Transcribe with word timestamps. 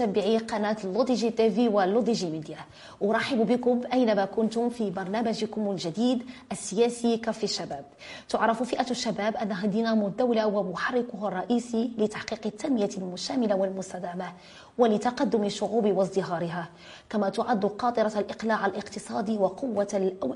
متتبعي 0.00 0.38
قناة 0.38 0.76
L'ODJ 0.84 1.30
TV 1.30 1.55
و 1.55 1.68
L'ODJ 1.68 2.30
Media. 2.30 2.58
أرحب 3.02 3.46
بكم 3.46 3.80
أينما 3.92 4.24
كنتم 4.24 4.68
في 4.70 4.90
برنامجكم 4.90 5.70
الجديد 5.70 6.22
السياسي 6.52 7.16
كافي 7.16 7.44
الشباب. 7.44 7.84
تعرف 8.28 8.62
فئة 8.62 8.90
الشباب 8.90 9.36
أنها 9.36 9.66
دينامو 9.66 10.06
الدولة 10.06 10.46
ومحركها 10.46 11.28
الرئيسي 11.28 11.90
لتحقيق 11.98 12.40
التنمية 12.46 12.90
الشاملة 12.98 13.54
والمستدامة. 13.54 14.32
ولتقدم 14.78 15.44
الشعوب 15.44 15.86
وازدهارها 15.96 16.68
كما 17.10 17.28
تعد 17.28 17.64
قاطرة 17.64 18.18
الإقلاع 18.18 18.66
الاقتصادي 18.66 19.38
وقوة 19.38 19.88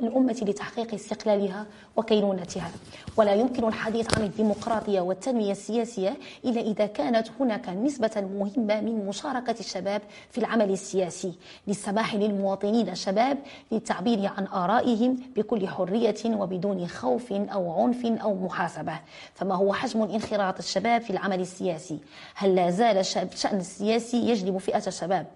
الأمة 0.02 0.43
لتحقيق 0.43 0.95
استقلالها 0.95 1.66
وكينونتها. 1.97 2.70
ولا 3.16 3.34
يمكن 3.34 3.69
الحديث 3.69 4.19
عن 4.19 4.24
الديمقراطية 4.24 5.01
والتنمية 5.01 5.52
السياسية 5.52 6.16
إلا 6.45 6.60
إذا 6.60 6.87
كانت 6.87 7.29
هناك 7.41 7.69
نسبة 7.69 8.10
مهمة 8.16 8.80
من 8.80 9.07
مشاركة 9.07 9.55
الشباب 9.60 10.02
في 10.30 10.38
العمل 10.38 10.71
السياسي 10.71 11.32
للسماح 11.66 12.15
للمواطنين 12.15 12.88
الشباب 12.88 13.38
للتعبير 13.73 14.32
عن 14.37 14.46
آرائهم 14.46 15.19
بكل 15.37 15.69
حرية 15.69 16.15
وبدون 16.26 16.87
خوف 16.87 17.32
أو 17.32 17.82
عنف 17.82 18.07
أو 18.07 18.35
محاسبة. 18.35 19.01
فما 19.35 19.54
هو 19.54 19.73
حجم 19.73 20.02
انخراط 20.02 20.59
الشباب 20.59 21.01
في 21.02 21.10
العمل 21.10 21.41
السياسي؟ 21.41 21.98
هل 22.35 22.54
لا 22.54 22.71
زال 22.71 22.96
الشأن 22.98 23.59
السياسي 23.59 24.23
يجلب 24.24 24.58
فئة 24.58 24.82
الشباب. 24.86 25.26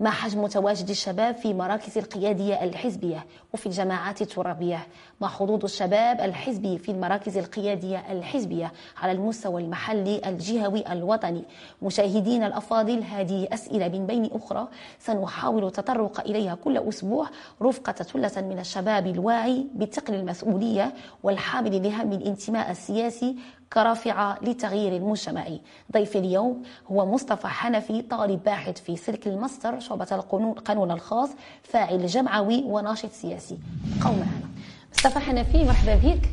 ما 0.00 0.10
حجم 0.10 0.46
تواجد 0.46 0.90
الشباب 0.90 1.34
في 1.34 1.54
مراكز 1.54 1.98
القيادية 1.98 2.64
الحزبية 2.64 3.26
وفي 3.54 3.66
الجماعات 3.66 4.22
الترابية؟ 4.22 4.86
ما 5.20 5.28
حظوظ 5.28 5.64
الشباب 5.64 6.20
الحزبي 6.20 6.78
في 6.78 6.88
المراكز 6.92 7.36
القيادية 7.36 8.12
الحزبية 8.12 8.72
على 8.96 9.12
المستوى 9.12 9.62
المحلي 9.62 10.20
الجهوي 10.28 10.92
الوطني؟ 10.92 11.44
مشاهدينا 11.82 12.46
الأفاضل 12.46 13.02
هذه 13.02 13.48
أسئلة 13.52 13.88
من 13.88 14.06
بين 14.06 14.30
أخرى 14.32 14.68
سنحاول 14.98 15.66
التطرق 15.66 16.20
إليها 16.20 16.54
كل 16.54 16.78
أسبوع. 16.78 17.26
رفقة 17.62 17.92
ثلة 17.92 18.32
من 18.48 18.58
الشباب 18.58 19.06
الواعي 19.06 19.66
بثقل 19.74 20.14
المسؤولية 20.14 20.94
والحامل 21.22 21.82
لهم 21.82 22.12
الانتماء 22.12 22.70
السياسي 22.70 23.36
كرافعة 23.72 24.38
للتغيير 24.42 24.96
المجتمعي 24.96 25.60
ضيف 25.92 26.16
اليوم 26.16 26.62
هو 26.92 27.06
مصطفى 27.06 27.46
حنفي 27.46 28.02
طالب 28.02 28.44
باحث 28.44 28.80
في 28.80 28.96
سلك 28.96 29.26
الماستر 29.26 29.80
شعبة 29.80 30.06
القانون 30.12 30.90
الخاص 30.90 31.30
فاعل 31.62 32.06
جمعوي 32.06 32.62
وناشط 32.64 33.12
سياسي. 33.12 33.58
بقوا 34.00 34.12
معنا. 34.12 34.48
مصطفى 34.94 35.18
حنفي 35.18 35.64
مرحبا 35.64 35.94
بك. 35.94 36.28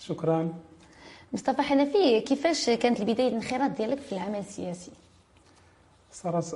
شكرا. 0.00 0.52
مصطفى 1.32 1.62
حنفي 1.62 2.20
كيفاش 2.20 2.70
كانت 2.70 3.00
البداية 3.00 3.28
الانخراط 3.28 3.70
ديالك 3.70 3.98
في 3.98 4.12
العمل 4.12 4.38
السياسي؟ 4.38 4.90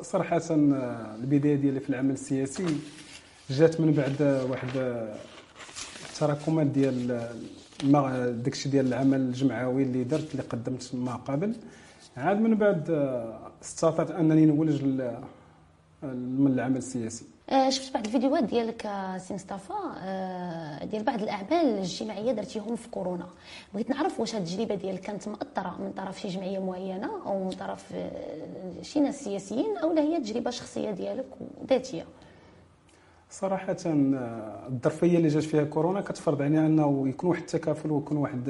صراحة 0.02 0.40
البداية 0.50 1.54
ديالي 1.56 1.80
في 1.80 1.90
العمل 1.90 2.10
السياسي 2.10 2.66
جات 3.50 3.80
من 3.80 3.92
بعد 3.92 4.46
واحد 4.50 4.68
التراكمات 6.10 6.66
ديال 6.66 7.28
داكشي 7.82 8.68
ديال 8.68 8.86
العمل 8.86 9.20
الجمعوي 9.20 9.82
اللي 9.82 10.04
درت 10.04 10.30
اللي 10.32 10.42
قدمت 10.42 10.90
ما 10.94 11.16
قبل. 11.16 11.54
عاد 12.16 12.40
من 12.40 12.54
بعد 12.54 12.90
استطعت 13.62 14.10
أنني 14.10 14.46
نولج 14.46 14.84
من 16.02 16.46
العمل 16.46 16.76
السياسي. 16.76 17.24
آه 17.50 17.70
شفت 17.70 17.94
بعض 17.94 18.06
الفيديوهات 18.06 18.44
ديالك 18.44 18.82
سي 19.16 19.34
مصطفى 19.34 19.72
آه 19.98 20.84
ديال 20.84 21.02
بعض 21.02 21.22
الأعمال 21.22 21.78
الجماعية 21.78 22.32
درتيهم 22.32 22.76
في 22.76 22.88
كورونا. 22.88 23.26
بغيت 23.74 23.90
نعرف 23.90 24.20
واش 24.20 24.34
هذه 24.34 24.42
التجربة 24.42 24.74
ديالك 24.74 25.00
كانت 25.00 25.28
مأثرة 25.28 25.76
من 25.80 25.92
طرف 25.96 26.20
شي 26.20 26.28
جمعية 26.28 26.58
معينة 26.58 27.10
أو 27.26 27.44
من 27.44 27.50
طرف 27.50 27.84
آه 27.94 28.82
شي 28.82 29.00
ناس 29.00 29.24
سياسيين 29.24 29.76
أو 29.76 29.92
لا 29.92 30.02
هي 30.02 30.20
تجربة 30.20 30.50
شخصية 30.50 30.90
ديالك 30.90 31.26
وذاتية؟ 31.60 32.04
صراحة 33.30 33.76
الظرفية 33.86 35.16
اللي 35.16 35.28
جات 35.28 35.42
فيها 35.42 35.64
كورونا 35.64 36.00
كتفرض 36.00 36.42
علينا 36.42 36.66
أنه 36.66 37.08
يكون 37.08 37.30
واحد 37.30 37.40
التكافل 37.40 37.90
ويكون 37.90 38.16
واحد 38.16 38.48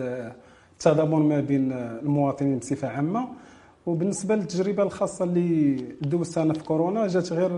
التضامن 0.73 1.29
ما 1.29 1.41
بين 1.41 1.73
المواطنين 1.73 2.59
بصفة 2.59 2.89
عامة. 2.89 3.29
وبالنسبة 3.87 4.35
للتجربة 4.35 4.83
الخاصة 4.83 5.25
اللي 5.25 5.77
دوزتها 6.01 6.43
أنا 6.43 6.55
في 6.55 6.65
كورونا 6.65 7.07
جات 7.07 7.33
غير 7.33 7.49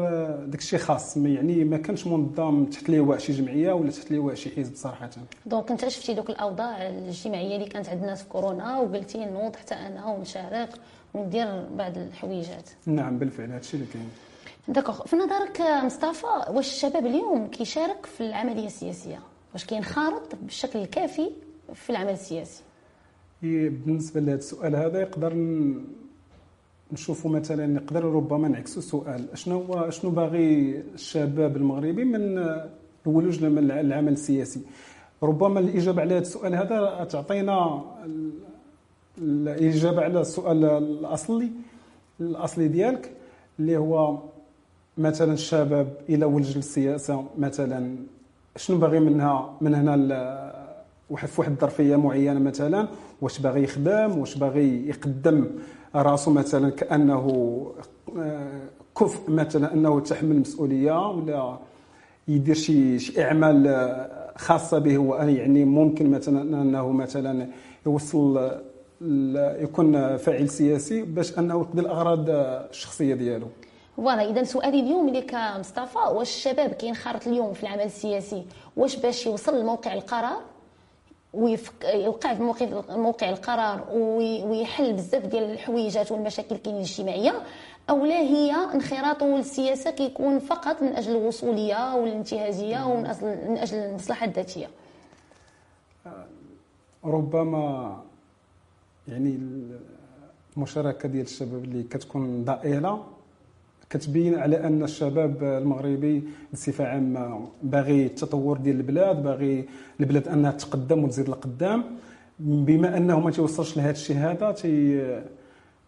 داك 0.47 0.61
الشيء 0.61 0.79
خاص 0.79 1.17
يعني 1.17 1.65
ما 1.65 1.77
كانش 1.77 2.07
منظم 2.07 2.65
تحت 2.65 2.91
لواء 2.91 3.19
شي 3.19 3.33
جمعية 3.33 3.73
ولا 3.73 3.91
تحت 3.91 4.11
لواء 4.11 4.35
شي 4.35 4.51
حزب 4.57 4.75
صراحة. 4.75 5.11
donc 5.47 5.71
أنت 5.71 5.89
شفتي 5.89 6.15
دوك 6.15 6.31
الأوضاع 6.31 6.89
الاجتماعية 6.89 7.57
اللي 7.57 7.69
كانت 7.69 7.89
عند 7.89 8.01
الناس 8.01 8.23
في 8.23 8.29
كورونا 8.29 8.79
وقلتي 8.79 9.25
نوض 9.25 9.57
حتى 9.57 9.75
أنا 9.75 10.07
ونشارك 10.07 10.69
وندير 11.15 11.65
بعض 11.79 11.99
الحويجات؟ 11.99 12.71
نعم 12.87 13.19
بالفعل 13.19 13.49
هذا 13.51 13.59
الشيء 13.59 13.81
اللي 13.81 13.93
كاين. 13.93 14.09
d'accord 14.69 15.07
في 15.07 15.17
نظرك 15.17 15.61
مصطفى 15.85 16.27
واش 16.51 16.69
الشباب 16.69 17.07
اليوم 17.07 17.47
كيشارك 17.47 18.07
في 18.07 18.21
العملية 18.21 18.67
السياسية؟ 18.67 19.19
واش 19.53 19.65
كينخرط 19.65 20.35
بالشكل 20.43 20.79
الكافي 20.79 21.31
في 21.75 21.91
العمل 21.91 22.11
السياسي؟ 22.11 22.63
بالنسبة 23.43 24.21
لهذا 24.21 24.39
السؤال 24.39 24.77
هذا 24.77 25.01
يقدر 25.01 25.35
نشوفوا 26.93 27.31
مثلا 27.31 27.67
نقدر 27.67 28.05
ربما 28.05 28.49
نعكسوا 28.49 28.79
السؤال. 28.83 29.29
شنو 29.35 29.63
هو 29.63 29.91
شنو 29.91 30.11
باغي 30.11 30.83
الشباب 30.95 31.57
المغربي 31.57 32.05
من 32.05 32.39
الولوج 33.07 33.45
للعمل 33.45 34.13
السياسي؟ 34.13 34.61
ربما 35.23 35.61
الإجابة 35.61 36.03
على 36.03 36.15
هذا 36.15 36.21
السؤال 36.23 36.55
هذا 36.55 37.05
تعطينا 37.11 37.85
الإجابة 39.19 40.03
على 40.03 40.21
السؤال 40.21 40.65
الأصلي 40.65 41.51
الأصلي 42.21 42.69
ديالك 42.69 43.13
اللي 43.61 43.77
هو 43.77 44.19
مثلا 44.99 45.33
الشباب 45.33 45.89
إلى 46.09 46.25
ولج 46.25 46.57
للسياسه 46.57 47.25
مثلا 47.39 47.97
شنو 48.57 48.79
باغي 48.79 49.01
منها 49.01 49.55
من 49.61 49.75
هنا 49.75 49.97
واحد 51.11 51.29
في 51.29 51.41
واحد 51.41 51.51
الظرفية 51.53 51.97
معينة 51.97 52.41
مثلا؟ 52.41 52.89
واش 53.23 53.39
باغي 53.39 53.63
يخدم؟ 53.63 54.19
واش 54.19 54.35
باغي 54.35 54.89
يقدم 54.89 55.47
راسو 55.95 56.31
مثلا 56.31 56.71
كأنه 56.71 57.67
كفء 58.99 59.31
مثلا 59.31 59.73
أنه 59.75 59.99
يتحمل 59.99 60.41
مسؤوليه 60.41 61.09
ولا 61.09 61.59
يدير 62.29 62.55
شي 62.55 62.99
شي 62.99 63.23
إعمال 63.25 63.87
خاصة 64.37 64.79
به؟ 64.79 64.97
هو 64.97 65.17
يعني 65.17 65.65
ممكن 65.65 66.11
مثلا 66.11 66.63
أنه 66.63 66.93
مثلا 66.93 67.47
يوصل 67.87 68.51
يكون 69.61 70.17
فاعل 70.17 70.49
سياسي 70.49 71.03
باش 71.03 71.39
أنه 71.39 71.55
يقضي 71.55 71.81
الاغراض 71.81 72.25
الشخصية 72.29 73.15
ديالو. 73.15 73.47
فوالا 73.97 74.31
إذا 74.31 74.43
سؤالي 74.43 74.81
اليوم 74.81 75.09
اللي 75.09 75.23
كمصطفى 75.23 75.99
واش 75.99 76.29
الشباب 76.29 76.71
كينخرط 76.71 77.27
اليوم 77.27 77.53
في 77.53 77.63
العمل 77.63 77.83
السياسي 77.83 78.45
واش 78.77 78.97
باش 78.97 79.27
يوصل 79.27 79.61
لموقع 79.61 79.93
القرار 79.95 80.41
ويوقع 81.35 82.35
في 82.35 82.43
موقع 82.43 82.67
موقع 82.97 83.31
القرار 83.31 83.85
ويحل 83.93 84.93
بزاف 84.93 85.27
ديال 85.27 85.51
الحويجات 85.51 86.13
والمشاكل 86.13 86.57
كاينين 86.57 86.83
الاجتماعية 86.83 87.43
أو 87.91 88.05
لا 88.05 88.19
هي 88.21 88.55
انخراطه 88.75 89.27
للسياسة 89.27 89.91
كيكون 89.91 90.39
فقط 90.39 90.83
من 90.83 90.89
أجل 90.89 91.17
الوصولية 91.17 91.95
والانتهازية 91.95 92.87
ومن 92.87 93.07
أجل 93.07 93.27
من 93.49 93.57
أجل 93.57 93.77
المصلحة 93.77 94.27
الذاتية؟ 94.27 94.67
ربما 97.05 97.97
يعني 99.09 99.39
المشاركة 100.57 101.09
ديال 101.09 101.25
الشباب 101.25 101.65
اللي 101.65 101.83
كتكون 101.83 102.45
ضئيلة 102.45 103.05
كتبين 103.91 104.35
على 104.35 104.67
أن 104.67 104.83
الشباب 104.83 105.43
المغربي 105.43 106.23
بصفة 106.53 106.85
عامة 106.87 107.49
باغي 107.63 108.07
التطور 108.07 108.57
ديال 108.59 108.77
البلاد 108.77 109.23
باغي 109.23 109.65
البلاد 110.01 110.29
أنها 110.29 110.51
تقدم 110.51 111.05
وتزيد 111.05 111.29
لقدام 111.29 111.85
بما 112.39 112.97
أنه 112.97 113.21
ما 113.21 113.31
توصلش 113.31 113.77
لهذا 113.77 113.91
الشيء 113.91 114.17
هذا 114.17 114.53
تي 114.53 115.03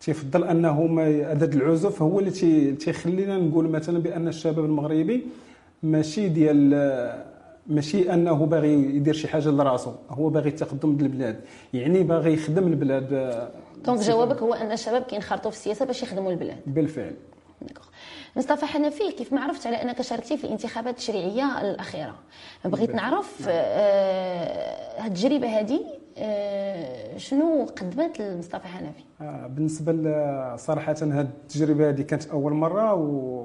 تيفضل 0.01 0.45
أنه 0.45 0.87
هاد 0.87 1.55
العزوف 1.55 2.03
هو 2.03 2.19
اللي 2.19 2.31
تيخلينا 2.73 3.39
نقول 3.39 3.69
مثلا 3.69 3.99
بأن 3.99 4.29
الشباب 4.29 4.65
المغربي 4.65 5.27
ماشي 5.83 6.29
ديال 6.29 6.75
ماشي 7.67 8.15
أنه 8.15 8.47
باغي 8.47 8.73
يدير 8.73 9.15
شي 9.15 9.29
حاجة 9.29 9.49
لراسو 9.49 9.93
هو 10.11 10.29
باغي 10.29 10.49
التقدم 10.49 10.97
ديال 10.97 11.11
البلاد. 11.11 11.41
يعني 11.75 12.03
باغي 12.03 12.33
يخدم 12.33 12.67
البلاد 12.67 13.09
دونك 13.85 14.01
جوابك 14.01 14.43
هو 14.43 14.55
أن 14.55 14.73
الشباب 14.73 15.03
كينخرطوا 15.03 15.51
في 15.51 15.57
السياسة 15.57 15.85
باش 15.85 16.03
يخدموا 16.03 16.33
البلاد. 16.33 16.59
بالفعل. 16.67 17.15
مصطفى 18.39 18.67
حنفي 18.67 19.13
كيف 19.13 19.33
ما 19.33 19.41
عرفت 19.41 19.67
على 19.67 19.83
أنك 19.83 20.03
شاركتي 20.03 20.37
في 20.37 20.45
الانتخابات 20.45 20.95
التشريعيه 20.95 21.61
الأخيرة. 21.61 22.15
بغيت 22.65 22.95
نعرف 22.95 23.49
آه 23.49 25.07
التجربة 25.07 25.47
هذه 25.61 25.81
آه 26.19 27.17
شنو 27.17 27.65
قدمت 27.65 28.21
لمصطفى 28.21 28.69
حنفي؟ 28.69 29.03
آه 29.21 29.47
بالنسبة 29.47 29.93
صراحة 30.57 30.97
هاد 31.03 31.31
التجربة 31.43 31.89
هذه 31.89 32.03
كانت 32.03 32.27
أول 32.27 32.53
مرة 32.53 32.95
و 32.95 33.45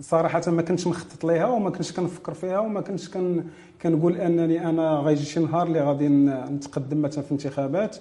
صراحة 0.00 0.42
ما 0.46 0.62
كنتش 0.62 0.86
مخطط 0.86 1.24
ليها 1.24 1.46
وما 1.46 1.70
كنتش 1.70 1.92
كنفكر 1.92 2.34
فيها 2.34 2.58
وما 2.58 2.80
كنتش 2.80 3.08
كن 3.08 3.44
كنقول 3.82 4.16
أنني 4.16 4.68
أنا 4.68 4.90
غيجي 4.90 5.24
شي 5.24 5.40
نهار 5.40 5.66
اللي 5.66 5.80
غادي 5.80 6.08
نتقدم 6.08 7.02
مثلا 7.02 7.24
في 7.24 7.32
انتخابات. 7.32 7.96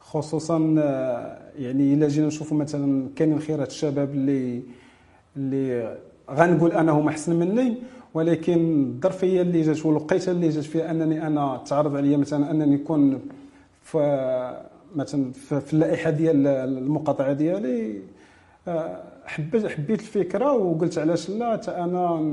خصوصا 0.00 0.74
آه، 0.78 1.38
يعني 1.58 1.94
إلا 1.94 2.08
جينا 2.08 2.26
نشوفوا 2.26 2.56
مثلا 2.56 3.08
كاينين 3.16 3.40
خيرات 3.40 3.68
الشباب 3.70 4.10
اللي 4.10 4.62
اللي 5.36 5.98
غنقول 6.30 6.72
أنا 6.72 6.92
هما 6.92 7.10
احسن 7.10 7.36
مني 7.36 7.74
ولكن 8.14 8.84
الظرفيه 8.94 9.42
اللي 9.42 9.62
جات 9.62 9.86
والوقيتة 9.86 10.32
اللي 10.32 10.48
جات 10.48 10.64
فيها 10.64 10.90
أنني 10.90 11.26
أنا 11.26 11.62
تعرض 11.66 11.96
عليا 11.96 12.16
مثلا 12.16 12.50
أنني 12.50 12.74
نكون 12.74 13.20
في 13.82 13.98
مثلا 14.96 15.32
في 15.32 15.72
اللائحة 15.72 16.10
ديال 16.10 16.46
المقاطعة 16.46 17.32
ديالي. 17.32 18.00
آه، 18.68 19.02
حبيت 19.26 19.66
حبيت 19.66 20.00
الفكرة 20.00 20.52
وقلت 20.52 20.98
علاش 20.98 21.30
لا 21.30 21.52
حتى 21.52 21.70
أنا 21.70 22.32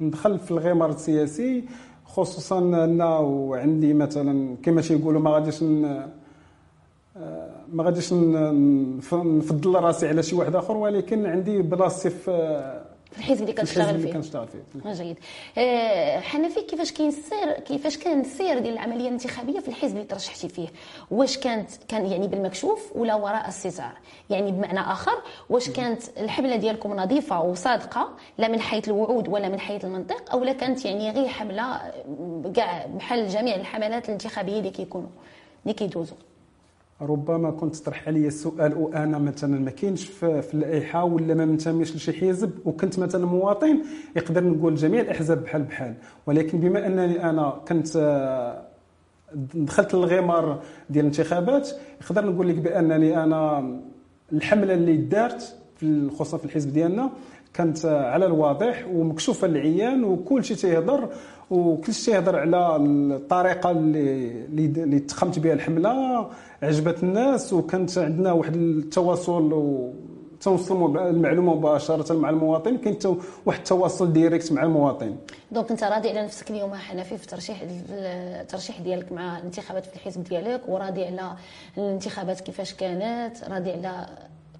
ندخل 0.00 0.38
في 0.38 0.50
الغمار 0.50 0.90
السياسي 0.90 1.64
خصوصا 2.04 2.84
انه 2.84 3.56
عندي 3.56 3.94
مثلا 3.94 4.56
كما 4.62 4.80
تيقولوا 4.80 5.20
ما 5.20 5.30
غاديش 5.30 5.64
ما 7.68 7.84
غاديش 7.84 8.12
نفضل 8.12 9.74
راسي 9.74 10.08
على 10.08 10.22
شي 10.22 10.36
واحد 10.36 10.56
آخر 10.56 10.76
ولكن 10.76 11.26
عندي 11.26 11.62
بلاصتي 11.62 12.10
في 12.10 12.82
الحزب 13.18 13.42
اللي 13.42 13.52
كنشتغل 13.52 14.00
فيه. 14.00 14.12
كنشتغل 14.12 14.46
فيه. 14.48 14.92
جيد. 14.92 15.18
آه، 15.58 16.20
حنفي 16.20 16.60
كيفاش 16.62 16.92
كاين 16.92 17.08
السير 17.08 17.52
كيفاش 17.52 17.98
كان 17.98 18.20
السير 18.20 18.58
ديال 18.58 18.72
العملية 18.72 19.08
الانتخابية 19.08 19.60
في 19.60 19.68
الحزب 19.68 19.96
اللي 19.96 20.06
ترشحتي 20.06 20.48
فيه؟ 20.48 20.68
واش 21.10 21.38
كانت 21.38 21.70
كان 21.88 22.06
يعني 22.06 22.28
بالمكشوف 22.28 22.92
ولا 22.96 23.14
وراء 23.14 23.48
الستار 23.48 23.92
يعني 24.30 24.52
بمعنى 24.52 24.80
آخر 24.80 25.22
واش 25.50 25.70
كانت 25.70 26.02
الحمله 26.18 26.56
ديالكم 26.56 26.92
نظيفة 26.96 27.42
وصادقة 27.42 28.08
لا 28.38 28.48
من 28.48 28.60
حيث 28.60 28.88
الوعود 28.88 29.28
ولا 29.28 29.48
من 29.48 29.60
حيث 29.60 29.84
المنطق 29.84 30.32
أو 30.32 30.44
لا 30.44 30.52
كانت 30.52 30.84
يعني 30.84 31.10
غير 31.10 31.28
حمله 31.28 31.80
كاع 32.54 32.86
بحال 32.86 33.28
جميع 33.28 33.56
الحملات 33.56 34.06
الانتخابية 34.08 34.58
اللي 34.58 34.70
كيكونوا 34.70 35.10
اللي 35.64 35.74
كيدوزوا؟ 35.74 36.16
ربما 37.02 37.50
كنت 37.50 37.76
تطرح 37.76 38.08
علي 38.08 38.26
السؤال 38.26 38.74
وأنا 38.76 39.18
مثلا 39.18 39.60
ما 39.60 39.70
كاينش 39.70 40.04
في 40.04 40.54
اللائحه 40.54 41.04
ولا 41.04 41.34
ما 41.34 41.44
منتميش 41.44 41.96
لشي 41.96 42.12
حزب 42.12 42.50
وكنت 42.64 42.98
مثلا 42.98 43.26
مواطن 43.26 43.82
يقدر 44.16 44.44
نقول 44.44 44.74
جميع 44.74 45.00
الأحزاب 45.00 45.42
بحال 45.42 45.62
بحال. 45.62 45.94
ولكن 46.26 46.58
بما 46.58 46.86
أنني 46.86 47.30
أنا 47.30 47.60
كنت 47.68 47.96
آه، 47.96 48.62
دخلت 49.54 49.94
للغمار 49.94 50.62
ديال 50.90 51.04
الانتخابات 51.04 51.68
نقدر 52.02 52.26
نقول 52.26 52.48
لك 52.48 52.54
بأنني 52.54 53.24
أنا 53.24 53.70
الحملة 54.32 54.74
اللي 54.74 54.96
دارت 54.96 55.56
خصوصا 56.10 56.36
في 56.36 56.44
الحزب 56.44 56.72
ديالنا 56.72 57.10
كانت 57.54 57.86
على 57.86 58.26
الواضح 58.26 58.86
ومكشوفة 58.92 59.46
للعيان 59.46 60.04
وكل 60.04 60.44
شيء 60.44 60.56
تيهضر 60.56 61.08
وكل 61.52 61.94
شيء 61.94 62.14
تيهضر 62.14 62.36
على 62.38 62.76
الطريقة 62.76 63.70
اللي 63.70 64.66
اللي 64.66 64.98
تخدمت 64.98 65.38
بها 65.38 65.52
الحملة 65.52 66.30
عجبت 66.62 67.02
الناس 67.02 67.52
وكانت 67.52 67.98
عندنا 67.98 68.32
واحد 68.32 68.56
التواصل 68.56 69.52
و 69.52 69.92
توصل 70.40 70.96
المعلومة 70.98 71.54
مباشرة 71.54 72.14
مع 72.14 72.30
المواطن 72.30 72.76
كاين 72.76 72.98
واحد 73.46 73.58
التواصل 73.58 74.12
direct 74.12 74.52
مع 74.52 74.62
المواطن. 74.62 75.16
donc 75.52 75.70
انت 75.70 75.84
راضي 75.84 76.10
على 76.10 76.22
نفسك 76.22 76.50
اليوم 76.50 76.74
حنفي 76.74 77.16
في 77.16 77.24
الترشيح 77.24 77.62
الترشيح 77.90 78.80
ديالك 78.80 79.12
مع 79.12 79.38
الانتخابات 79.38 79.86
في 79.86 79.94
الحزب 79.94 80.24
ديالك 80.24 80.60
وراضي 80.68 81.04
على 81.04 81.32
الانتخابات 81.78 82.40
كيفاش 82.40 82.74
كانت 82.74 83.44
راضي 83.50 83.70
على 83.72 84.06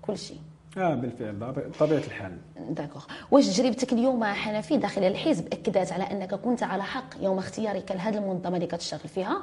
كل 0.03 0.19
شيء. 0.19 0.39
آه 0.77 0.95
بالفعل 0.95 1.33
بطبيعة 1.35 1.99
الحال. 1.99 2.37
داكوغ 2.71 3.05
واش 3.31 3.47
تجربتك 3.47 3.93
اليوم 3.93 4.25
حنفي 4.25 4.77
داخل 4.77 5.05
الحزب 5.05 5.47
اكدت 5.47 5.93
على 5.93 6.05
أنك 6.05 6.35
كنت 6.35 6.63
على 6.63 6.83
حق 6.83 7.15
يوم 7.21 7.39
اختيارك 7.39 7.93
لهذه 7.93 8.19
المنظمة 8.19 8.57
اللي 8.57 8.67
كتشتغل 8.67 9.09
فيها 9.09 9.43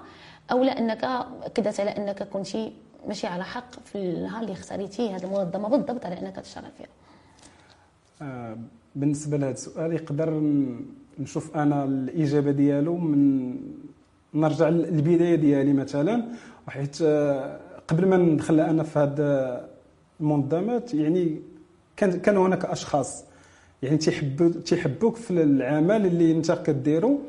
أو 0.51 0.63
لا 0.63 0.79
أنك 0.79 1.03
اكدت 1.43 1.79
على 1.79 1.89
أنك 1.89 2.23
كنت 2.23 2.47
ماشي 3.07 3.27
على 3.27 3.43
حق 3.43 3.79
في 3.85 3.95
النهار 3.95 4.41
اللي 4.41 4.53
اختاريتي 4.53 5.09
هذه 5.15 5.23
المنظمة 5.23 5.69
بالضبط 5.69 6.05
على 6.05 6.19
أنك 6.19 6.35
تشتغل 6.35 6.71
فيها؟ 6.77 6.87
آه 8.21 8.57
بالنسبة 8.95 9.37
لهذا 9.37 9.51
السؤال 9.51 9.93
يقدر 9.93 10.29
نشوف 11.19 11.57
أنا 11.57 11.83
الإجابة 11.83 12.51
ديالو 12.51 12.97
من 12.97 13.55
نرجع 14.33 14.69
للبداية 14.69 15.35
ديالي 15.35 15.73
مثلا 15.73 16.23
وحيت 16.67 16.97
آه، 17.01 17.59
قبل 17.87 18.07
ما 18.07 18.17
ندخل 18.17 18.59
أنا 18.59 18.83
في 18.83 18.99
هذا 18.99 19.69
المنظمات 20.21 20.94
يعني 20.94 21.42
كان 21.98 22.12
كان 22.19 22.38
هناك 22.38 22.66
أشخاص 22.66 23.24
يعني 23.83 23.98
تيحبوا 23.98 24.50
تيحبوك 24.66 25.16
في 25.16 25.31
العمل 25.31 26.06
اللي 26.06 26.31
انت 26.31 26.51
كديرو 26.51 27.19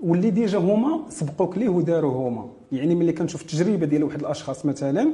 واللي 0.00 0.30
déjà 0.30 0.58
هما 0.58 1.00
سبقوك 1.08 1.58
ليه 1.58 1.68
وداروا 1.68 2.28
هما. 2.28 2.48
يعني 2.72 2.94
ملي 2.94 3.12
كنشوف 3.12 3.42
التجربه 3.42 3.86
ديال 3.86 4.04
واحد 4.04 4.20
الأشخاص 4.20 4.66
مثلا 4.66 5.10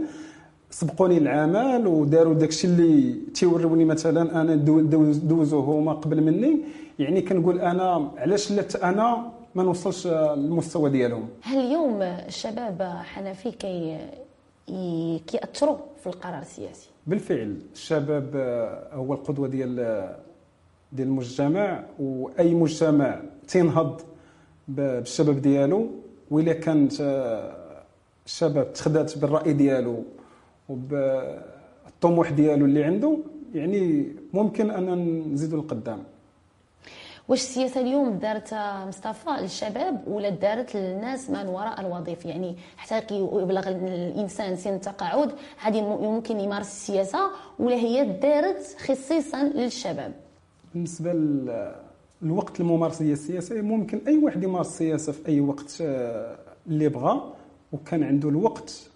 سبقوني 0.70 1.19
العمل 1.19 1.87
وداروا 1.87 2.35
داكشي 2.35 2.67
اللي 2.67 3.14
تيوروني 3.35 3.85
مثلا 3.85 4.41
أنا 4.41 4.55
دوزو 5.14 5.61
هما 5.61 5.93
قبل 5.93 6.23
مني 6.23 6.58
يعني 6.99 7.23
كنقول 7.23 7.61
أنا 7.61 8.11
علاش 8.17 8.53
لات 8.53 8.76
أنا 8.76 9.32
ما 9.55 9.62
نوصلش 9.62 10.06
للمستوى 10.06 10.91
ديالهم. 10.91 11.29
هل 11.43 11.58
اليوم 11.58 12.03
الشباب 12.03 12.82
حنفي 13.05 13.50
كي 13.50 13.99
كيأثروا 15.26 15.76
في 16.00 16.06
القرار 16.06 16.43
السياسي؟ 16.43 16.88
بالفعل 17.06 17.56
الشباب 17.73 18.31
آه، 18.37 18.94
هو 18.94 19.14
القدوة 19.14 19.49
ديال 19.49 19.75
ديال 20.93 21.08
المجتمع 21.08 21.85
وأي 21.99 22.55
مجتمع 22.55 23.20
تنهض 23.49 24.00
بالشباب 24.69 25.43
ديالو 25.43 25.91
وإلا 26.31 26.53
كانت 26.53 27.00
آه، 27.00 27.82
الشباب 28.26 28.73
تخدات 28.73 29.19
بالرأي 29.19 29.53
ديالو 29.53 30.05
وبالطموح 30.69 32.31
ديالو 32.31 32.64
اللي 32.64 32.85
عنده 32.85 33.19
يعني 33.55 34.12
ممكن 34.35 34.70
أن 34.70 35.19
نزيدوا 35.32 35.58
القدام. 35.61 35.99
واش 37.28 37.40
السياسة 37.40 37.81
اليوم 37.81 38.19
دارت 38.19 38.55
مصطفى 38.89 39.31
للشباب 39.41 40.03
ولا 40.06 40.29
دارت 40.29 40.77
للناس 40.77 41.31
من 41.31 41.46
وراء 41.46 41.81
الوظيفة؟ 41.81 42.31
يعني 42.31 42.56
حتى 42.77 43.15
يبلغ 43.15 43.69
الإنسان 43.69 44.56
سن 44.56 44.74
التقاعد 44.74 45.32
هذه 45.58 45.81
ممكن 45.82 46.41
يمارس 46.41 46.67
السياسة 46.67 47.31
ولا 47.58 47.74
هي 47.74 48.19
دارت 48.19 48.77
خصيصا 48.79 49.43
للشباب؟ 49.43 50.12
بالنسبة 50.74 51.12
للوقت 52.22 52.60
الممارسة 52.60 52.98
ديال 52.98 53.12
السياسة 53.12 53.60
ممكن 53.60 54.00
أي 54.06 54.19
واحد 54.19 54.44
يمارس 54.44 54.69
السياسة 54.69 55.12
في 55.12 55.29
أي 55.29 55.41
وقت 55.41 55.79
آه، 55.81 56.39
اللي 56.67 56.89
بغى 56.89 57.32
وكان 57.72 58.03
عنده 58.03 58.29
الوقت 58.29 58.91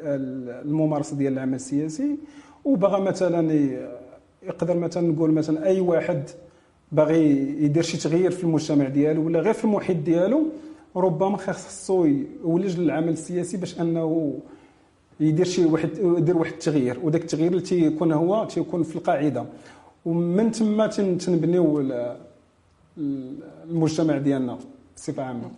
الممارسة 0.00 1.16
ديال 1.16 1.32
العمل 1.32 1.54
السياسي 1.54 2.18
وبغى 2.64 3.00
مثلا 3.00 3.52
يقدر 4.42 4.76
مثلا 4.76 5.08
نقول 5.08 5.30
مثلا 5.32 5.66
أي 5.66 5.80
واحد 5.80 6.22
باغي 6.92 7.22
يدير 7.64 7.82
شي 7.82 7.96
تغيير 7.96 8.30
في 8.30 8.44
المجتمع 8.44 8.88
ديالو 8.88 9.26
ولا 9.26 9.40
غير 9.40 9.52
في 9.52 9.64
المحيط 9.64 9.96
ديالو 9.96 10.46
ربما 10.96 11.36
خاصو 11.36 12.04
يولج 12.04 12.80
للعمل 12.80 13.08
السياسي 13.08 13.56
باش 13.56 13.80
أنه 13.80 14.38
يدير 15.20 15.46
شي 15.46 15.64
واحد 15.64 15.90
يدير 15.98 16.36
واحد 16.36 16.52
التغيير. 16.52 16.98
وداك 17.02 17.22
التغيير 17.22 17.50
اللي 17.50 17.62
تيكون 17.62 18.12
هو 18.12 18.44
تيكون 18.44 18.82
في 18.82 18.96
القاعدة. 18.96 19.44
ومن 20.06 20.52
ثم 20.52 20.86
تنبنيو 20.86 21.84
المجتمع 22.98 24.18
ديالنا 24.18 24.58
بصفة 24.96 25.22
عامة. 25.22 25.50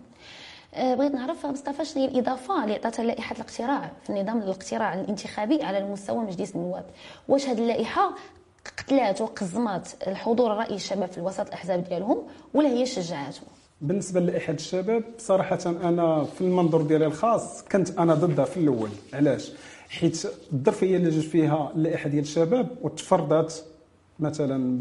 أه، 0.73 0.95
بغيت 0.95 1.13
نعرف 1.13 1.45
مصطفى 1.45 1.85
شنو 1.85 2.03
هي 2.03 2.09
الإضافة 2.09 2.63
اللي 2.63 2.75
عطاتها 2.75 3.05
لائحة 3.05 3.35
الاقتراع 3.35 3.91
في 4.03 4.09
النظام 4.09 4.37
الاقتراع 4.37 4.93
الانتخابي 4.93 5.63
على 5.63 5.77
المستوى 5.77 6.23
مجلس 6.23 6.55
النواب؟ 6.55 6.85
واش 7.27 7.47
هذه 7.47 7.57
اللائحة 7.57 8.15
قتلات 8.77 9.21
وقزمات 9.21 9.89
الحضور 10.07 10.53
الرأي 10.53 10.75
الشباب 10.75 11.11
في 11.11 11.17
الوسط 11.17 11.47
الأحزاب 11.47 11.83
ديالهم 11.83 12.17
ولا 12.53 12.69
هي 12.69 12.85
شجعاتهم 12.85 13.47
بالنسبة 13.81 14.19
لائحه 14.19 14.53
الشباب 14.53 15.03
صراحة 15.17 15.59
أنا 15.65 16.23
في 16.23 16.41
المنظور 16.41 16.81
ديالي 16.81 17.05
الخاص 17.05 17.63
كنت 17.63 17.99
أنا 17.99 18.13
ضدها 18.13 18.45
في 18.45 18.57
الأول. 18.59 18.89
علاش؟ 19.13 19.51
حيت 19.89 20.25
الظرفية 20.53 20.97
اللي 20.97 21.09
جات 21.09 21.23
فيها 21.23 21.71
اللائحه 21.75 22.09
ديال 22.09 22.23
الشباب 22.23 22.67
وتفرضت 22.81 23.65
مثلا 24.19 24.79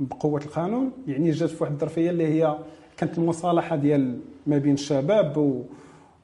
بقوة 0.00 0.40
القانون 0.40 0.92
يعني 1.06 1.30
جات 1.30 1.50
في 1.50 1.62
واحد 1.62 1.72
الظرفية 1.72 2.10
اللي 2.10 2.26
هي 2.26 2.58
كانت 2.96 3.18
المصالحة 3.18 3.76
ديال 3.76 4.18
ما 4.46 4.58
بين 4.58 4.74
الشباب 4.74 5.64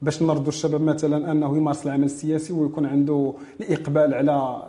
باش 0.01 0.21
نرضوا 0.21 0.47
الشباب 0.47 0.81
مثلا 0.81 1.31
أنه 1.31 1.57
يمارس 1.57 1.85
العمل 1.85 2.03
السياسي 2.03 2.53
ويكون 2.53 2.85
عنده 2.85 3.33
الإقبال 3.59 4.13
على 4.13 4.63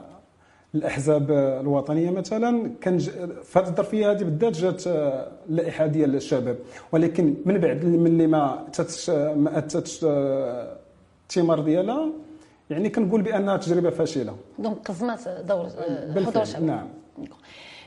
الأحزاب 0.76 1.30
الوطنية 1.30 2.10
مثلا 2.10 2.70
كان 2.80 2.98
في 2.98 3.58
هذه 3.58 3.68
الظرفية 3.68 4.10
هذه 4.10 4.24
بالذات 4.24 4.52
جات 4.52 4.82
اللائحه 5.48 5.86
ديال 5.86 6.14
الشباب 6.14 6.56
ولكن 6.92 7.34
من 7.44 7.58
بعد 7.58 7.84
ملي 7.84 8.26
ما 8.26 8.64
اتتش 8.68 9.10
ما 9.10 9.58
اتتش 9.58 10.00
الثمار 10.04 11.60
ديالها 11.60 12.08
يعني 12.70 12.88
كنقول 12.88 13.22
بأنها 13.22 13.56
تجربة 13.56 13.90
فاشلة. 13.90 14.36
donc 14.58 14.88
قزمات 14.88 15.28
دور 15.28 15.68
حضور 16.26 16.42
الشباب 16.42 16.62
نعم. 16.62 16.88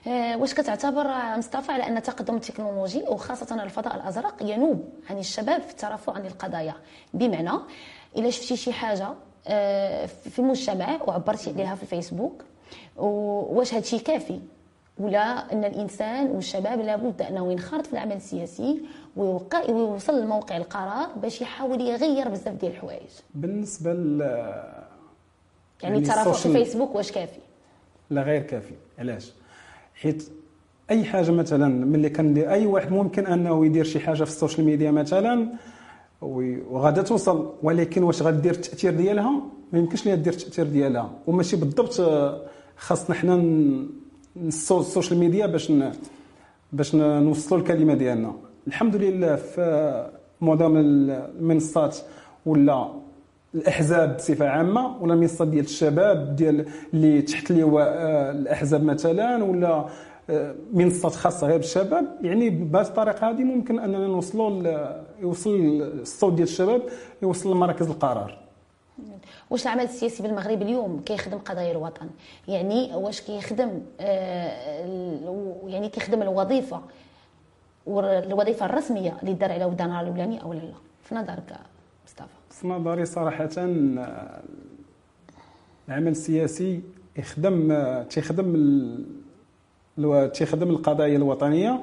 آه، 0.08 0.38
واش 0.38 0.54
كتعتبر 0.54 1.08
مصطفى 1.38 1.72
على 1.72 1.88
أن 1.88 1.98
التقدم 1.98 2.36
التكنولوجي 2.36 3.04
وخاصة 3.08 3.64
الفضاء 3.64 3.96
الأزرق 3.96 4.36
ينوب 4.42 4.84
عن 5.10 5.18
الشباب 5.18 5.62
في 5.62 5.72
الترافع 5.72 6.14
عن 6.14 6.26
القضايا؟ 6.26 6.74
بمعنى 7.14 7.60
إلا 8.18 8.30
شفتي 8.30 8.56
شي 8.56 8.74
حاجة 8.74 9.08
آه، 9.48 10.06
في 10.06 10.40
المجتمع 10.40 11.00
وعبرتي 11.08 11.50
عليها 11.50 11.76
في 11.76 11.84
الفيسبوك 11.84 12.44
واش 12.98 13.74
هادشي 13.74 14.00
كافي؟ 14.00 14.40
ولا 15.00 15.54
إن 15.54 15.64
الإنسان 15.64 16.28
والشباب 16.28 16.80
لابد 16.80 17.22
أنه 17.22 17.52
ينخرط 17.52 17.86
في 17.86 17.94
العمل 17.94 18.16
السياسي 18.16 18.82
ويوقع 19.18 19.70
ويوصل 19.70 20.22
لموقع 20.22 20.58
القرار 20.58 21.08
باش 21.22 21.42
يحاول 21.42 21.82
يغير 21.82 22.28
بزاف 22.30 22.54
ديال 22.54 22.72
الحوايج. 22.72 23.10
بالنسبة 23.36 23.94
ل 23.94 24.20
يعني 25.84 25.98
الترافع 25.98 26.32
في 26.32 26.52
فيسبوك 26.54 26.96
واش 26.96 27.12
كافي؟ 27.12 27.40
لا 28.10 28.22
غير 28.22 28.42
كافي. 28.42 28.74
علاش؟ 29.00 29.34
حيت 29.96 30.30
أي 30.90 31.04
حاجة 31.04 31.32
مثلا 31.32 31.68
ملي 31.86 32.10
كان 32.10 32.38
أي 32.38 32.66
واحد 32.66 32.92
ممكن 32.92 33.28
أنه 33.28 33.66
يدير 33.66 33.84
شي 33.84 34.00
حاجة 34.00 34.24
في 34.24 34.30
ال 34.30 34.35
social 34.35 34.66
media 34.66 34.92
مثلا 34.92 35.48
وغادا 36.22 37.02
توصل 37.02 37.54
ولكن 37.64 38.04
واش 38.04 38.22
غدير 38.22 38.54
التأثير 38.54 38.94
ديالها؟ 38.94 39.32
ما 39.74 39.80
يمكنش 39.80 40.06
ليها 40.06 40.16
دير 40.16 40.34
التأثير 40.34 40.66
ديالها. 40.66 41.12
وماشي 41.28 41.56
بالضبط 41.56 42.02
خاصنا 42.80 43.16
حنا 43.16 43.36
ال 44.38 44.49
social 44.49 45.20
media 45.20 45.46
باش 45.46 45.72
باش 46.74 46.96
نوصلوا 46.96 47.62
الكلمة 47.62 47.94
ديالنا. 47.94 48.34
الحمد 48.68 48.96
لله 48.96 49.36
في 49.36 50.10
معظم 50.42 50.78
المنصات 50.78 51.98
ولا 52.46 52.88
الأحزاب 53.56 54.18
بصفة 54.18 54.48
عامة 54.48 54.98
ولا 55.02 55.14
المنصات 55.14 55.48
ديال 55.48 55.66
الشباب 55.66 56.36
ديال 56.36 56.66
اللي 56.94 57.22
تحت 57.22 57.52
لواء 57.52 57.88
آه، 57.88 58.32
الأحزاب 58.32 58.84
مثلا 58.84 59.44
ولا 59.44 59.86
آه، 60.30 60.56
منصات 60.74 61.16
خاصة 61.16 61.48
غير 61.48 61.58
بالشباب. 61.58 62.06
يعني 62.22 62.50
بهذه 62.50 62.88
الطريقة 62.88 63.30
هذه 63.30 63.44
ممكن 63.44 63.80
أننا 63.80 64.08
نوصلوا 64.08 64.62
يوصل 65.22 65.56
الصوت 66.02 66.34
ديال 66.34 66.48
الشباب 66.48 66.82
يوصل 67.22 67.52
لمراكز 67.52 67.88
القرار. 67.88 68.49
واش 69.50 69.64
العمل 69.64 69.84
السياسي 69.84 70.24
بالمغرب 70.24 70.62
اليوم 70.62 71.00
كيخدم 71.06 71.38
قضايا 71.38 71.72
الوطن؟ 71.72 72.10
يعني 72.48 72.96
واش 72.96 73.22
كيخدم 73.22 73.82
آه، 74.00 75.68
يعني 75.68 75.90
كيخدم 75.90 76.22
الوظيفة 76.22 76.82
الوظيفة 77.88 78.66
الرسمية 78.66 79.18
اللي 79.22 79.34
دار 79.34 79.52
على 79.52 79.66
ودانها 79.66 80.02
الاولاني 80.02 80.44
أو 80.44 80.54
لا؟ 80.54 80.62
في 81.04 81.16
نظرك 81.16 81.58
مصطفى. 82.06 82.28
في 82.50 82.68
نظري 82.68 83.06
صراحة 83.06 83.50
آه، 83.58 84.42
العمل 85.88 86.12
السياسي 86.12 86.82
يخدم 87.18 87.74
تيخدم 88.10 88.54
تيخدم 90.34 90.70
القضايا 90.70 91.18
الوطنية 91.18 91.82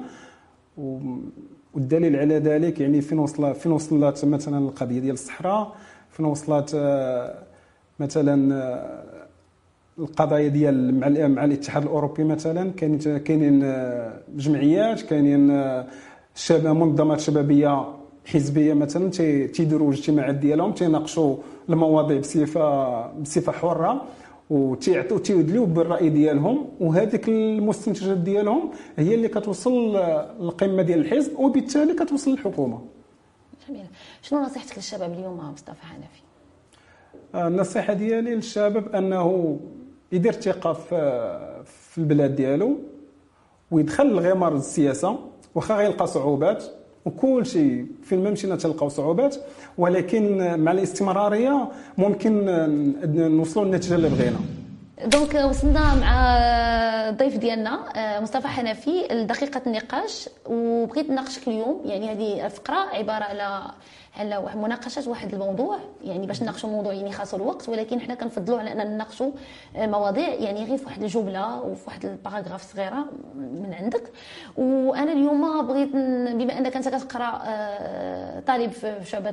والدليل 1.73 2.15
على 2.15 2.37
ذلك 2.37 2.79
يعني 2.79 3.01
فين 3.01 3.19
وصل 3.19 3.55
فين 3.55 3.71
وصلت 3.71 4.25
مثلا 4.25 4.57
القضية 4.57 4.99
ديال 4.99 5.13
الصحراء 5.13 5.75
فين 6.11 6.25
وصلت 6.25 6.71
آه، 6.75 7.43
مثلا 7.99 8.55
آه، 8.55 9.27
القضايا 9.99 10.47
ديال 10.47 10.99
مع 10.99 11.27
مع 11.27 11.45
الاتحاد 11.45 11.83
الأوروبي 11.83 12.23
مثلا 12.23 12.71
كاينين 12.71 13.17
كاينين 13.17 13.63
آه، 13.63 14.13
جمعيات 14.35 15.01
كاينين 15.01 15.47
منظمات 16.63 17.19
شبابية 17.19 17.85
حزبية 18.25 18.73
مثلا 18.73 19.09
تيديروا 19.47 19.89
الاجتماعات 19.91 20.35
ديالهم 20.35 20.71
تيناقشوا 20.71 21.35
المواضيع 21.69 22.19
بصفه 22.19 23.07
بصفة 23.07 23.51
حرة 23.51 24.01
وتيعطيو 24.49 25.17
تيدليو 25.17 25.65
بالرأي 25.65 26.09
ديالهم 26.09 26.65
وهذيك 26.79 27.29
المستنتجات 27.29 28.17
ديالهم 28.17 28.71
هي 28.97 29.15
اللي 29.15 29.27
كتوصل 29.27 29.97
للقمه 30.41 30.81
ديال 30.81 30.99
الحزب 30.99 31.39
وبالتالي 31.39 31.93
كتوصل 31.93 32.31
للحكومة. 32.31 32.96
جميل 33.67 33.85
شنو 34.21 34.41
نصيحتك 34.41 34.77
للشباب 34.77 35.13
اليوم 35.13 35.37
مصطفى 35.53 35.81
حنفي؟ 35.81 36.21
آه، 37.35 37.47
النصيحة 37.47 37.93
ديالي 37.93 38.35
للشباب 38.35 38.95
أنه 38.95 39.59
يدير 40.11 40.31
ثقة 40.31 40.73
في 40.73 41.97
البلاد 41.97 42.35
ديالو 42.35 42.77
ويدخل 43.71 44.05
الغمار 44.05 44.55
السياسة 44.55 45.19
واخا 45.55 45.75
غيلقى 45.75 46.07
صعوبات 46.07 46.63
وكل 47.05 47.45
شيء 47.45 47.85
فين 48.03 48.23
ما 48.23 48.29
مشينا 48.29 48.55
تلقاو 48.55 48.89
صعوبات 48.89 49.35
ولكن 49.77 50.37
مع 50.59 50.71
الاستمرارية 50.71 51.67
ممكن 51.97 52.45
نوصلوا 53.15 53.65
للنتيجة 53.65 53.95
اللي 53.95 54.09
بغينا. 54.09 54.39
دونك 55.05 55.35
وصلنا 55.35 55.95
مع 55.95 56.37
الضيف 57.09 57.37
ديالنا 57.37 57.79
آه، 57.95 58.19
مصطفى 58.19 58.47
حنفي 58.47 59.07
لدقيقة 59.11 59.61
النقاش. 59.67 60.29
وبغيت 60.45 61.09
نناقشك 61.09 61.47
اليوم 61.47 61.81
يعني 61.85 62.11
هذه 62.11 62.45
الفقرة 62.45 62.75
عبارة 62.77 63.23
على 63.23 63.71
على 64.17 64.43
مناقشه 64.55 65.09
واحد 65.09 65.33
الموضوع 65.33 65.77
يعني 66.03 66.27
باش 66.27 66.41
نناقشوا 66.41 66.69
موضوع 66.69 66.93
يعني 66.93 67.11
خاصو 67.11 67.37
الوقت 67.37 67.69
ولكن 67.69 67.99
حنا 67.99 68.15
كنفضلوا 68.15 68.59
على 68.59 68.71
أننا 68.71 68.83
نناقشوا 68.83 69.31
مواضيع 69.75 70.33
يعني 70.33 70.65
غير 70.65 70.77
في 70.77 70.85
واحد 70.85 71.03
الجملة 71.03 71.61
وفي 71.61 71.83
واحد 71.87 72.05
ال 72.05 72.11
paragraphe 72.11 72.73
صغيرة 72.73 73.05
من 73.35 73.75
عندك. 73.79 74.11
وأنا 74.57 75.11
اليوم 75.11 75.67
بغيت 75.67 75.89
بما 76.35 76.57
أنك 76.57 76.75
أنت 76.75 76.87
كتقرأ 76.87 77.41
آه، 77.45 78.39
طالب 78.39 78.71
في 78.71 78.95
شعبة 79.03 79.31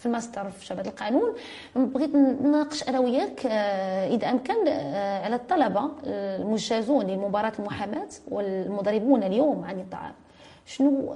في 0.00 0.06
الماستر 0.06 0.50
في 0.50 0.66
شعبة 0.66 0.82
القانون 0.82 1.34
بغيت 1.76 2.14
نناقش 2.14 2.88
أنا 2.88 2.98
وياك 2.98 3.46
آه، 3.46 4.08
إذا 4.14 4.30
أمكن 4.30 4.68
آه، 4.68 5.24
على 5.24 5.36
الطلبة 5.36 5.90
المجازون 6.06 7.06
لمباراة 7.06 7.52
المحاماة 7.58 8.08
والمضربون 8.28 9.22
اليوم 9.22 9.64
عن 9.64 9.80
الطعام. 9.80 10.12
شنو 10.66 11.14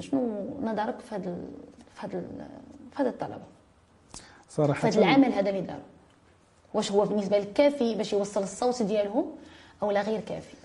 شنو 0.00 0.20
نظرك 0.62 1.00
في 1.00 1.14
هذا 1.14 1.36
في 1.94 2.00
هذا 2.06 2.20
في 2.92 3.02
هذا 3.02 3.08
الطلبة. 3.08 3.42
صراحة. 4.48 4.80
في 4.80 4.86
هذا 4.86 4.98
العمل 4.98 5.32
هذا 5.32 5.50
اللي 5.50 5.60
داروا 5.60 5.82
واش 6.74 6.92
هو 6.92 7.04
بالنسبة 7.04 7.38
لك 7.38 7.52
كافي 7.52 7.94
باش 7.94 8.12
يوصل 8.12 8.42
الصوت 8.42 8.82
ديالهم 8.82 9.24
أو 9.82 9.90
لا 9.90 10.02
غير 10.02 10.20
كافي؟ 10.20 10.56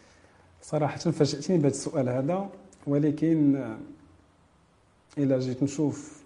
صراحة 0.61 0.97
فاجاتني 0.97 1.57
بهذا 1.57 1.67
السؤال 1.67 2.09
هذا 2.09 2.49
ولكن 2.87 3.55
إلى 5.17 5.39
جيت 5.39 5.63
نشوف 5.63 6.23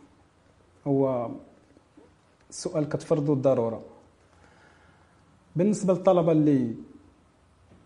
هو 0.88 1.30
السؤال 2.50 2.90
كتفرض 2.90 3.30
الضرورة. 3.30 3.82
بالنسبة 5.56 5.94
للطلبة 5.94 6.32
اللي 6.32 6.76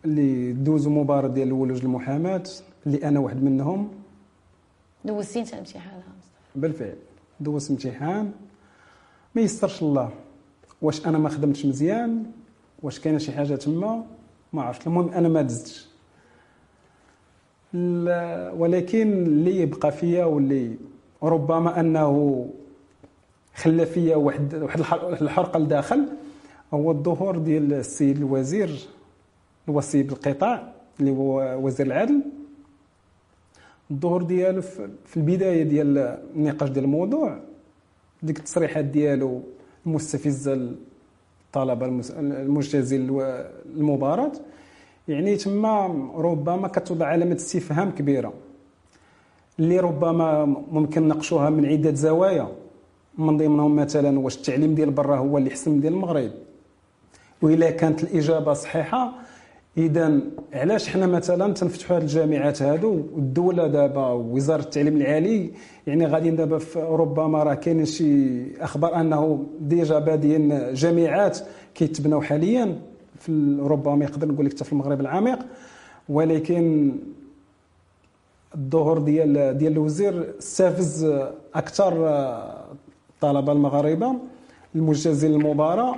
اللي 0.05 0.53
دوزوا 0.53 0.91
مباراة 0.91 1.27
ديال 1.27 1.47
الولوج 1.47 1.81
المحاماة 1.81 2.43
اللي 2.85 3.07
أنا 3.07 3.19
واحد 3.19 3.43
منهم 3.43 3.91
دوزتي 5.05 5.39
أنت 5.39 5.53
امتحانها؟ 5.53 6.03
بالفعل. 6.55 6.95
دوزت 7.39 7.71
امتحان. 7.71 8.31
ما 9.35 9.41
يسترش 9.41 9.81
الله. 9.81 10.09
واش 10.81 11.07
أنا 11.07 11.17
ما 11.17 11.29
خدمتش 11.29 11.65
مزيان؟ 11.65 12.23
واش 12.83 12.99
كاينة 12.99 13.17
شي 13.17 13.31
حاجة 13.31 13.55
تما؟ 13.55 14.05
ما 14.53 14.61
عرفتش. 14.61 14.87
المهم 14.87 15.09
أنا 15.09 15.29
ما 15.29 15.41
دزتش. 15.41 15.87
ولكن 18.59 19.11
اللي 19.13 19.61
يبقى 19.61 19.91
فيا 19.91 20.25
واللي 20.25 20.75
ربما 21.23 21.79
أنه 21.79 22.47
خلى 23.55 23.85
فيا 23.85 24.15
واحد 24.15 24.55
واحد 24.55 24.79
الحرقة 25.21 25.59
لداخل 25.59 26.05
هو 26.73 26.91
الظهور 26.91 27.37
ديال 27.37 27.73
السيد 27.73 28.17
الوزير 28.17 28.79
الوصي 29.67 30.03
بالقطاع 30.03 30.73
اللي 30.99 31.11
هو 31.11 31.57
وزير 31.65 31.85
العدل. 31.85 32.21
الظهور 33.91 34.21
ديالو 34.23 34.61
في 35.05 35.17
البداية 35.17 35.63
ديال 35.63 35.97
النقاش 36.35 36.69
ديال 36.69 36.85
الموضوع 36.85 37.39
ديك 38.23 38.39
التصريحات 38.39 38.85
ديالو 38.85 39.41
المستفزه 39.85 40.53
للطلبه 40.53 41.85
المجتازين 42.19 43.21
المباراة 43.75 44.31
يعني 45.07 45.35
تما 45.35 45.85
ربما 46.15 46.67
كتوضع 46.67 47.05
علامة 47.05 47.35
استفهام 47.35 47.91
كبيرة. 47.91 48.33
اللي 49.59 49.79
ربما 49.79 50.45
ممكن 50.45 51.03
نناقشوها 51.03 51.49
من 51.49 51.65
عدة 51.65 51.93
زوايا 51.93 52.47
من 53.17 53.37
ضمنهم 53.37 53.75
مثلا 53.75 54.19
واش 54.19 54.37
التعليم 54.37 54.75
ديال 54.75 54.91
برا 54.91 55.17
هو 55.17 55.37
اللي 55.37 55.49
احسن 55.49 55.81
ديال 55.81 55.93
المغرب. 55.93 56.31
وإلا 57.41 57.69
كانت 57.69 58.03
الإجابة 58.03 58.53
صحيحة 58.53 59.13
اذا 59.77 60.19
علاش 60.53 60.89
حنا 60.89 61.07
مثلا 61.07 61.53
تنفتحوا 61.53 61.97
هذه 61.97 62.01
الجامعات 62.01 62.61
هادو؟ 62.61 63.05
والدولة 63.13 63.67
دابا 63.67 64.07
وزارة 64.07 64.61
التعليم 64.61 64.97
العالي 64.97 65.51
يعني 65.87 66.05
غاديين 66.05 66.35
دابا 66.35 66.59
ربما 66.75 67.43
راه 67.43 67.53
كاين 67.53 67.85
شي 67.85 68.55
أخبار 68.61 69.01
أنه 69.01 69.45
ديجا 69.61 69.99
بادين 69.99 70.73
جامعات 70.73 71.39
كيتبناو 71.75 72.21
حاليا. 72.21 72.79
في 73.19 73.57
ربما 73.61 74.05
يقدر 74.05 74.27
نقول 74.27 74.45
لك 74.45 74.53
حتى 74.53 74.63
في 74.63 74.73
المغرب 74.73 75.01
العميق. 75.01 75.39
ولكن 76.09 76.95
الظهور 78.55 78.97
ديال 78.99 79.57
ديال 79.57 79.71
الوزير 79.71 80.33
استفز 80.39 81.03
أكثر 81.55 81.93
الطلبه 83.15 83.51
المغاربة 83.51 84.15
المجازين 84.75 85.31
للمباراه 85.31 85.95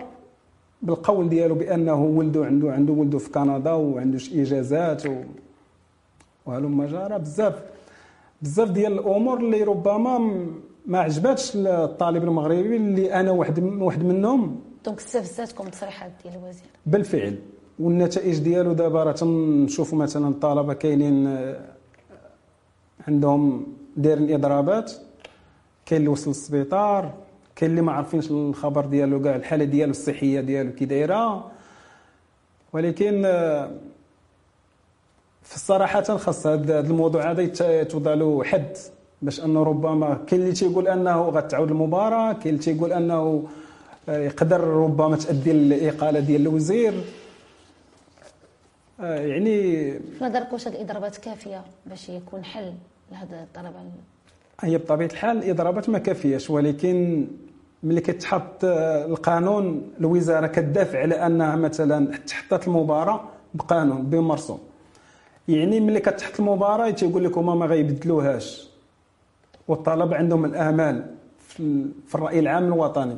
بالقول 0.82 1.30
ديالو 1.30 1.56
بأنه 1.56 2.04
ولده 2.04 2.46
عنده 2.46 2.72
عنده 2.72 2.94
ولده 2.94 3.18
في 3.18 3.30
كندا 3.30 3.72
وعنده 3.72 4.18
شي 4.18 4.42
إجازات 4.42 5.06
و... 5.06 5.16
وهلم 6.46 6.86
جرى 6.86 7.20
بزاف 7.20 7.64
بزاف 8.42 8.72
ديال 8.72 8.94
الأمور 8.94 9.38
اللي 9.38 9.64
ربما 9.64 10.46
ما 10.86 11.00
عجباتش 11.00 11.52
الطالب 11.56 12.24
المغربي 12.24 12.76
اللي 12.76 13.14
أنا 13.14 13.32
واحد 13.32 13.60
واحد 13.64 14.04
منهم. 14.04 14.62
دونك 14.86 14.98
استفزتكم 14.98 15.66
التصريحات 15.66 16.12
ديال 16.24 16.34
الوزير. 16.36 16.70
بالفعل. 16.86 17.40
والنتائج 17.80 18.40
ديالو 18.40 18.74
دابا 18.74 19.04
راه 19.04 19.12
تنشوفوا 19.12 19.98
مثلا 19.98 20.28
الطلبة 20.28 20.74
كاينين 20.74 21.46
عندهم 23.08 23.68
دايرين 23.98 24.34
إضرابات 24.34 24.92
كاين 25.86 26.02
اللي 26.02 26.12
وصل 26.12 26.30
للسبيطار. 26.30 27.14
كاين 27.60 27.72
اللي 27.72 27.82
ما 27.82 27.92
عارفينش 27.92 28.32
الخبر 28.32 28.86
ديالو 28.86 29.22
كاع 29.22 29.36
الحالة 29.36 29.66
ديالو 29.66 29.92
الصحية 29.92 30.42
ديالو 30.42 30.72
كي 30.72 30.86
دايرة. 30.86 31.52
ولكن 32.74 33.26
آه، 33.26 33.72
في 35.44 35.56
الصراحة 35.56 36.02
خاص 36.02 36.48
هذا 36.48 36.80
الموضوع 36.80 37.32
هذا 37.32 37.84
توضع 37.84 38.14
له 38.14 38.44
حد 38.44 38.78
باش 39.22 39.40
انه 39.40 39.64
ربما 39.64 40.20
كاين 40.28 40.42
اللي 40.42 40.54
تيقول 40.54 40.88
أنه 40.88 41.22
غتعاود 41.30 41.72
المباراة 41.72 42.34
كاين 42.34 42.54
اللي 42.54 42.66
تيقول 42.66 42.94
أنه 42.94 43.48
آه، 44.10 44.18
يقدر 44.18 44.60
ربما 44.62 45.16
تؤدي 45.16 45.52
الإقالة 45.52 46.20
ديال 46.20 46.42
الوزير. 46.42 46.94
آه، 49.00 49.20
يعني 49.20 49.92
في 49.92 50.24
نظرك 50.24 50.54
واش 50.54 50.68
هذه 50.68 50.76
الإضرابات 50.76 51.18
كافية 51.18 51.64
باش 51.86 52.10
يكون 52.10 52.44
حل 52.44 52.74
لهذا 53.12 53.44
الطلب 53.44 53.74
هي 54.62 54.78
بطبيعة 54.78 55.08
الحال 55.08 55.38
الاضرابات 55.38 55.90
ما 55.90 56.00
كافياش 56.00 56.50
ولكن 56.50 57.28
ملي 57.84 58.02
كتحط 58.02 58.66
آه، 58.66 59.06
القانون 59.06 59.92
الوزارة 60.00 60.48
كتدافع 60.48 61.00
على 61.00 61.16
أنها 61.16 61.56
مثلا 61.56 62.18
تحطت 62.18 62.68
المباراة 62.68 63.24
بقانون 63.54 64.02
بمرسوم. 64.02 64.60
يعني 65.48 65.80
ملي 65.80 66.00
كتحط 66.00 66.40
المباراة 66.40 66.90
تيقول 66.90 67.24
لك 67.24 67.38
هما 67.38 67.56
ما 67.56 67.66
غيبدلوهاش. 67.66 68.70
والطلبه 69.68 70.16
عندهم 70.16 70.46
الامال 70.46 71.06
في 71.38 72.16
الرأي 72.16 72.40
العام 72.40 72.66
الوطني. 72.66 73.18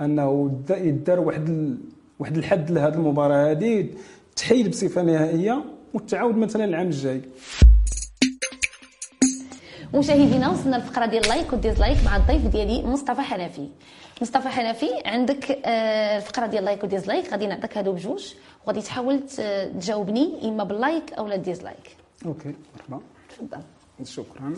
أنه 0.00 0.58
يدار 0.70 1.20
واحد 1.20 1.76
واحد 2.18 2.36
الحد 2.36 2.70
لهذه 2.70 2.94
المباراة. 2.94 3.50
هذه 3.50 3.88
تحيد 4.36 4.70
بصفة 4.70 5.02
نهائية 5.02 5.64
وتعاود 5.94 6.36
مثلا 6.36 6.64
العام 6.64 6.86
الجاي. 6.86 7.20
مشاهدينا 9.94 10.48
وصلنا 10.50 10.76
الفقره 10.76 11.06
ديال 11.06 11.28
like 11.28 11.52
و 11.52 11.58
dislike 11.58 12.04
مع 12.04 12.16
الضيف 12.16 12.46
ديالي 12.46 12.82
مصطفى 12.86 13.20
حنفي. 13.20 13.68
مصطفى 14.22 14.48
حنفي 14.48 14.90
عندك 15.06 15.50
آه، 15.64 16.16
الفقره 16.16 16.46
ديال 16.46 16.64
like 16.64 16.84
و 16.84 16.90
dislike 16.90 17.30
غادي 17.32 17.46
نعطيك 17.46 17.78
هادو 17.78 17.92
بجوج. 17.92 18.34
وغادي 18.66 18.80
تحاول 18.80 19.20
تجاوبني 19.74 20.48
إما 20.48 20.64
بال 20.64 20.80
like 20.80 21.12
أو 21.12 21.26
ال 21.26 21.35
dislike 21.35 21.96
OK 22.26 22.54
مرحبا. 22.76 23.00
تفضل. 23.28 23.62
شكرا. 24.04 24.54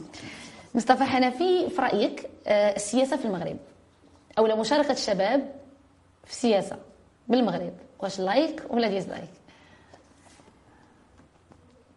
مصطفى 0.74 1.04
حنفي 1.04 1.70
في 1.70 1.82
رأيك 1.82 2.30
آه، 2.46 2.76
السياسة 2.76 3.16
في 3.16 3.24
المغرب 3.24 3.56
أو 4.38 4.56
مشاركة 4.60 4.92
الشباب 4.92 5.54
في 6.24 6.30
السياسة 6.30 6.76
بالمغرب 7.28 7.72
واش 8.00 8.20
like 8.20 8.62
ولا 8.70 8.88
dislike؟ 8.88 9.30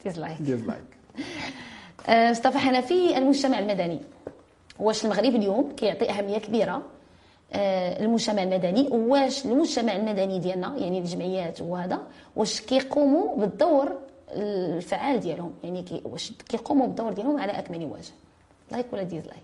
dislike. 0.03 0.41
dislike. 0.41 0.83
آه، 1.17 1.21
مصطفى 2.09 2.57
حنفي 2.57 3.17
المجتمع 3.17 3.59
المدني. 3.59 3.99
واش 4.79 5.05
المغرب 5.05 5.35
اليوم 5.35 5.71
كيعطي 5.77 6.09
أهمية 6.09 6.37
كبيرة 6.37 6.81
آه، 7.53 8.03
المجتمع 8.05 8.43
المدني 8.43 8.87
واش 8.91 9.45
المجتمع 9.45 9.95
المدني 9.95 10.39
ديالنا 10.39 10.75
يعني 10.77 10.99
الجمعيات 10.99 11.61
وهذا 11.61 11.99
واش 12.35 12.61
كيقوموا 12.61 13.35
بالدور 13.37 13.91
الفعال 14.31 15.19
ديالهم 15.19 15.51
يعني 15.63 15.83
كي 15.83 16.01
واش 16.05 16.31
كيقوموا 16.49 16.87
بالدور 16.87 17.13
ديالهم 17.13 17.39
على 17.39 17.51
أكمل 17.51 17.85
وجه. 17.85 18.11
like 18.71 18.85
ولا 18.93 19.03
dislike 19.03 19.43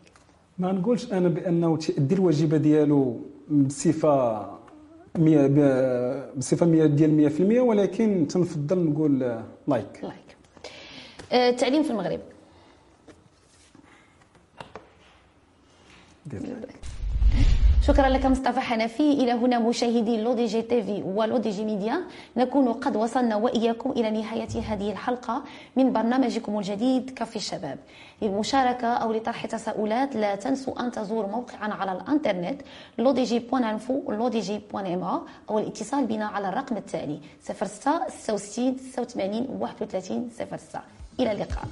ما 0.57 0.71
نقولش 0.71 1.11
أنا 1.13 1.29
بأنه 1.29 1.77
تيأدي 1.77 2.15
الواجبة 2.15 2.57
ديالو 2.57 3.19
بصفة 3.49 4.45
مية 5.17 5.47
بصفة 6.37 6.65
100 6.65 6.85
ديال 6.85 7.31
100% 7.31 7.41
ولكن 7.59 8.27
تنفضل 8.27 8.79
نقول 8.79 9.19
like 9.67 9.99
like 10.03 10.15
آه، 11.31 11.49
التعليم 11.49 11.83
في 11.83 11.89
المغرب. 11.91 12.19
شكرا 17.87 18.09
لك 18.09 18.25
مصطفى 18.25 18.59
حنفي. 18.59 19.11
إلى 19.11 19.31
هنا 19.31 19.59
مشاهدي 19.59 20.21
L'ODJ 20.21 20.61
TV 20.61 21.03
و 21.05 21.37
L'ODJ 21.37 21.65
Media 21.65 22.01
نكون 22.37 22.73
قد 22.73 22.95
وصلنا 22.95 23.35
وإياكم 23.35 23.91
إلى 23.91 24.11
نهاية 24.11 24.61
هذه 24.67 24.91
الحلقة 24.91 25.43
من 25.75 25.93
برنامجكم 25.93 26.57
الجديد 26.57 27.09
كافي 27.09 27.35
الشباب. 27.35 27.77
للمشاركة 28.21 28.87
أو 28.87 29.13
لطرح 29.13 29.45
تساؤلات 29.45 30.15
لا 30.15 30.35
تنسوا 30.35 30.79
أن 30.79 30.91
تزوروا 30.91 31.31
موقعنا 31.31 31.73
على 31.73 31.91
الإنترنت 31.91 32.61
بوان 34.71 34.85
إم 34.85 35.21
أو 35.49 35.59
الاتصال 35.59 36.05
بنا 36.05 36.25
على 36.25 36.49
الرقم 36.49 36.77
التالي 36.77 37.19
06 37.43 38.07
66 38.09 38.77
86 38.77 39.47
31 39.59 40.29
06 40.37 40.79
إلى 41.19 41.31
اللقاء. 41.31 41.65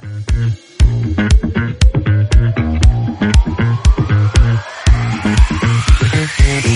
Mm-hmm. 5.26 6.73